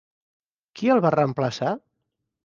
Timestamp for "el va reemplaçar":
0.93-1.75